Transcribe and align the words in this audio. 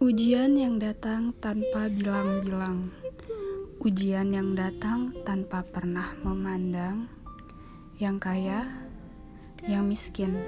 Ujian 0.00 0.56
yang 0.56 0.80
datang 0.80 1.28
tanpa 1.44 1.92
bilang-bilang, 1.92 2.88
ujian 3.84 4.32
yang 4.32 4.56
datang 4.56 5.12
tanpa 5.28 5.60
pernah 5.60 6.16
memandang, 6.24 7.04
yang 8.00 8.16
kaya, 8.16 8.64
yang 9.68 9.84
miskin, 9.84 10.40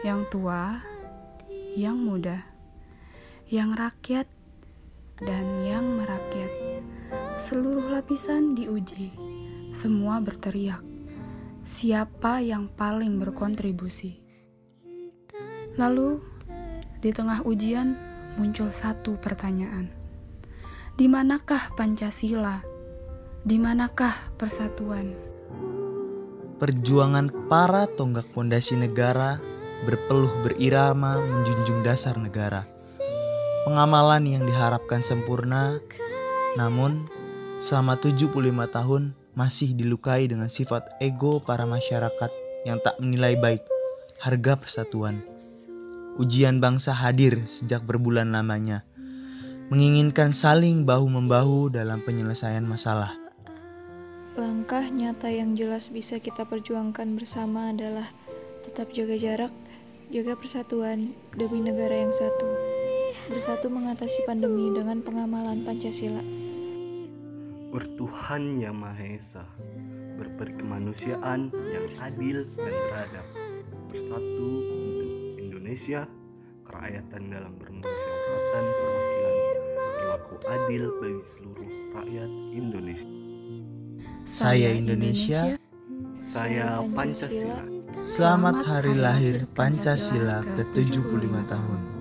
yang 0.00 0.24
tua, 0.32 0.80
yang 1.76 2.00
muda, 2.00 2.48
yang 3.52 3.76
rakyat, 3.76 4.24
dan 5.20 5.44
yang 5.60 6.00
merakyat. 6.00 6.80
Seluruh 7.36 7.92
lapisan 7.92 8.56
diuji, 8.56 9.12
semua 9.76 10.16
berteriak. 10.24 10.80
Siapa 11.60 12.40
yang 12.40 12.72
paling 12.72 13.20
berkontribusi? 13.20 14.16
Lalu, 15.76 16.24
di 17.04 17.12
tengah 17.12 17.44
ujian, 17.44 18.15
muncul 18.36 18.72
satu 18.72 19.16
pertanyaan. 19.16 19.88
Di 20.96 21.08
manakah 21.08 21.76
Pancasila? 21.76 22.64
Di 23.44 23.60
manakah 23.60 24.32
persatuan? 24.40 25.12
Perjuangan 26.56 27.28
para 27.52 27.84
tonggak 27.84 28.24
fondasi 28.32 28.80
negara 28.80 29.36
berpeluh 29.84 30.32
berirama 30.40 31.20
menjunjung 31.20 31.84
dasar 31.84 32.16
negara. 32.16 32.64
Pengamalan 33.68 34.24
yang 34.24 34.44
diharapkan 34.48 35.04
sempurna, 35.04 35.76
namun 36.56 37.04
selama 37.60 38.00
75 38.00 38.32
tahun 38.72 39.12
masih 39.36 39.76
dilukai 39.76 40.24
dengan 40.32 40.48
sifat 40.48 40.96
ego 41.04 41.44
para 41.44 41.68
masyarakat 41.68 42.30
yang 42.64 42.80
tak 42.80 42.96
menilai 43.04 43.36
baik 43.36 43.60
harga 44.16 44.56
persatuan. 44.56 45.20
Ujian 46.16 46.64
bangsa 46.64 46.96
hadir 46.96 47.44
sejak 47.44 47.84
berbulan 47.84 48.32
lamanya, 48.32 48.88
menginginkan 49.68 50.32
saling 50.32 50.88
bahu-membahu 50.88 51.68
dalam 51.68 52.00
penyelesaian 52.00 52.64
masalah. 52.64 53.12
Langkah 54.32 54.88
nyata 54.88 55.28
yang 55.28 55.52
jelas 55.52 55.92
bisa 55.92 56.16
kita 56.16 56.48
perjuangkan 56.48 57.20
bersama 57.20 57.68
adalah 57.68 58.08
tetap 58.64 58.96
jaga 58.96 59.12
jarak, 59.20 59.52
jaga 60.08 60.40
persatuan 60.40 61.12
demi 61.36 61.60
negara 61.60 62.08
yang 62.08 62.12
satu. 62.16 62.48
Bersatu 63.28 63.68
mengatasi 63.68 64.24
pandemi 64.24 64.72
dengan 64.72 65.04
pengamalan 65.04 65.68
Pancasila. 65.68 66.24
Bertuhan 67.76 68.56
Yang 68.56 68.76
Maha 68.80 69.04
Esa, 69.04 69.44
berperi 70.16 70.56
kemanusiaan 70.56 71.52
yang 71.52 71.86
adil 72.00 72.40
dan 72.56 72.72
beradab, 72.72 73.26
bersatu 73.92 74.48
untuk 74.64 74.95
Indonesia, 75.76 76.08
kerakyatan 76.64 77.22
dalam 77.36 77.52
permusyawaratan 77.60 78.64
perwakilan, 78.64 79.36
berlaku 79.76 80.34
adil 80.48 80.82
bagi 81.04 81.24
seluruh 81.28 81.70
rakyat 81.92 82.30
Indonesia. 82.56 83.12
Saya 84.24 84.72
Indonesia, 84.72 85.60
Saya 86.16 86.80
Pancasila. 86.80 87.60
selamat 88.08 88.56
hari 88.64 88.96
lahir 88.96 89.44
Pancasila 89.52 90.40
ke-75 90.56 91.44
tahun. 91.44 91.95